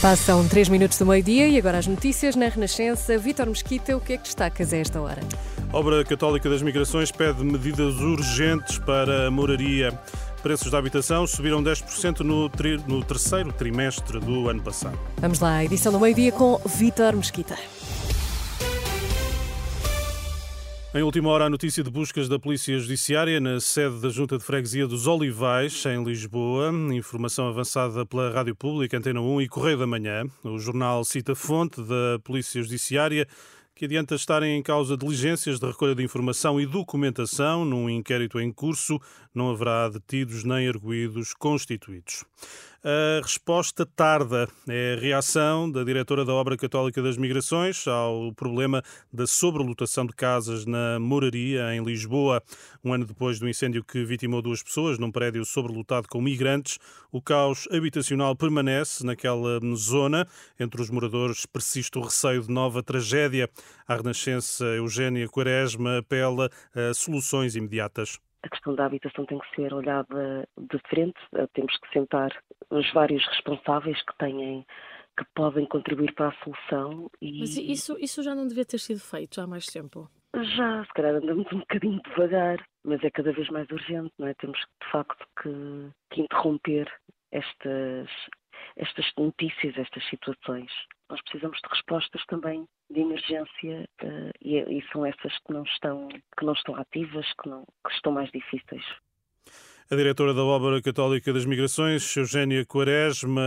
[0.00, 3.18] Passam 3 minutos do meio-dia e agora as notícias na Renascença.
[3.18, 5.20] Vítor Mesquita, o que é que destacas a esta hora?
[5.70, 9.92] A Obra Católica das Migrações pede medidas urgentes para a moraria.
[10.42, 12.82] Preços da habitação subiram 10% no, tri...
[12.88, 14.98] no terceiro trimestre do ano passado.
[15.18, 17.58] Vamos lá, edição do meio-dia com Vítor Mesquita.
[20.92, 24.42] Em última hora, a notícia de buscas da Polícia Judiciária na sede da Junta de
[24.42, 26.72] Freguesia dos Olivais, em Lisboa.
[26.92, 30.24] Informação avançada pela Rádio Pública, Antena 1 e Correio da Manhã.
[30.42, 33.24] O jornal cita fonte da Polícia Judiciária
[33.72, 38.52] que adianta estarem em causa diligências de recolha de informação e documentação num inquérito em
[38.52, 39.00] curso.
[39.34, 42.24] Não haverá detidos nem arguídos constituídos.
[42.82, 48.82] A resposta tarda é a reação da diretora da Obra Católica das Migrações ao problema
[49.12, 52.42] da sobrelotação de casas na Moraria, em Lisboa.
[52.82, 56.78] Um ano depois do incêndio que vitimou duas pessoas num prédio sobrelotado com migrantes,
[57.12, 60.26] o caos habitacional permanece naquela zona.
[60.58, 63.50] Entre os moradores persiste o receio de nova tragédia.
[63.86, 69.72] A Renascença Eugénia Quaresma apela a soluções imediatas a questão da habitação tem que ser
[69.74, 71.18] olhada de frente,
[71.52, 72.30] temos que sentar
[72.70, 74.64] os vários responsáveis que têm
[75.18, 77.10] que podem contribuir para a solução.
[77.20, 77.40] E...
[77.40, 80.08] Mas isso, isso já não devia ter sido feito há mais tempo?
[80.34, 84.34] Já, se calhar andamos um bocadinho devagar, mas é cada vez mais urgente, não é?
[84.34, 86.90] Temos de facto que, que interromper
[87.32, 88.08] estas,
[88.76, 90.70] estas notícias, estas situações.
[91.08, 96.08] Nós precisamos de respostas também de emergência uh, e, e, são essas que não estão
[96.08, 98.84] que não estão ativas, que, não, que estão mais difíceis.
[99.92, 103.42] A diretora da Obra Católica das Migrações, Eugénia Quaresma,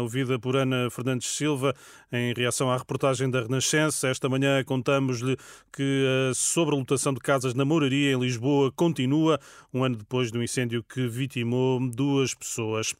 [0.00, 1.74] ouvida por Ana Fernandes Silva,
[2.12, 4.06] em reação à reportagem da Renascença.
[4.06, 5.36] Esta manhã contamos-lhe
[5.76, 9.40] que a sobrelotação de casas na Moraria, em Lisboa, continua,
[9.74, 12.94] um ano depois do incêndio que vitimou duas pessoas.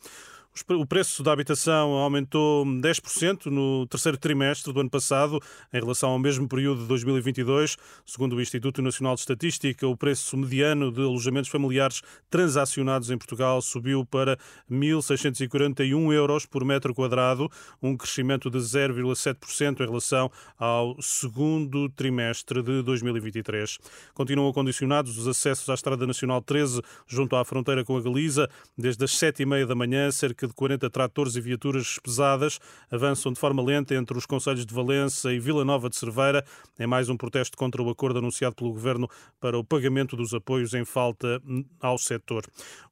[0.70, 5.40] O preço da habitação aumentou 10% no terceiro trimestre do ano passado,
[5.72, 7.76] em relação ao mesmo período de 2022.
[8.04, 13.62] Segundo o Instituto Nacional de Estatística, o preço mediano de alojamentos familiares transacionados em Portugal
[13.62, 14.36] subiu para
[14.70, 17.48] 1.641 euros por metro quadrado,
[17.80, 23.78] um crescimento de 0,7% em relação ao segundo trimestre de 2023.
[24.12, 29.04] Continuam condicionados os acessos à Estrada Nacional 13, junto à fronteira com a Galiza, desde
[29.04, 32.58] as 7h30 da manhã, cerca de 40 tratores e viaturas pesadas
[32.90, 36.44] avançam de forma lenta entre os conselhos de Valença e Vila Nova de Cerveira.
[36.78, 39.08] É mais um protesto contra o acordo anunciado pelo governo
[39.40, 41.40] para o pagamento dos apoios em falta
[41.80, 42.44] ao setor.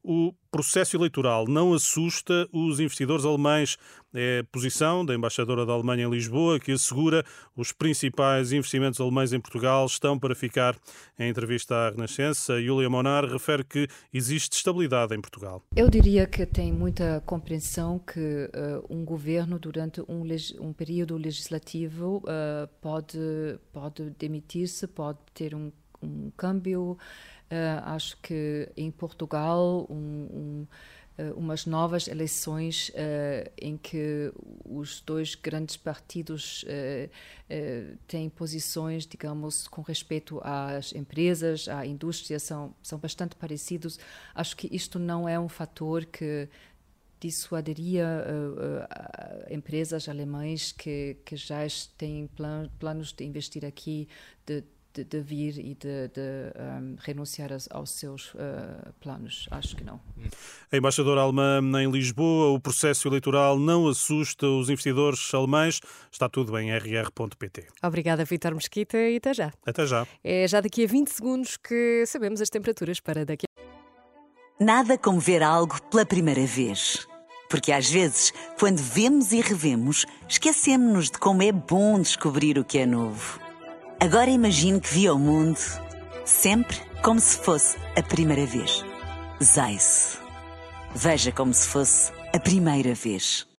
[0.03, 3.77] O processo eleitoral não assusta os investidores alemães.
[4.13, 7.25] É a posição da embaixadora da Alemanha em Lisboa, que assegura
[7.55, 10.77] os principais investimentos alemães em Portugal estão para ficar.
[11.19, 15.61] Em entrevista à Renascença, Julia Monar refere que existe estabilidade em Portugal.
[15.75, 20.23] Eu diria que tem muita compreensão que uh, um governo, durante um,
[20.61, 23.19] um período legislativo, uh, pode,
[23.73, 26.97] pode demitir-se, pode ter um, um câmbio
[27.47, 30.67] Uh, acho que em Portugal, um, um,
[31.35, 34.31] umas novas eleições uh, em que
[34.63, 36.63] os dois grandes partidos
[38.07, 43.99] têm posições, digamos, com respeito às empresas, à indústria, são, são bastante parecidos.
[44.35, 46.49] Acho que isto não é um fator que
[47.19, 48.25] dissuadiria
[49.49, 51.59] empresas alemães que, que já
[51.97, 54.07] têm plan, planos de investir aqui,
[54.45, 54.63] de
[54.97, 59.47] de, de vir e de, de um, renunciar aos, aos seus uh, planos.
[59.51, 59.99] Acho que não.
[60.71, 65.79] A embaixadora alemã em Lisboa, o processo eleitoral não assusta os investidores alemães.
[66.11, 67.67] Está tudo em rr.pt.
[67.83, 69.53] Obrigada, Vitor Mesquita, e até já.
[69.65, 70.07] Até já.
[70.23, 74.63] É já daqui a 20 segundos que sabemos as temperaturas para daqui a...
[74.63, 77.07] Nada como ver algo pela primeira vez.
[77.49, 82.79] Porque às vezes, quando vemos e revemos, esquecemos-nos de como é bom descobrir o que
[82.79, 83.46] é novo.
[83.99, 85.59] Agora imagine que viu o mundo
[86.23, 88.85] sempre como se fosse a primeira vez.
[89.43, 90.19] Zais.
[90.93, 93.47] Veja como se fosse a primeira vez.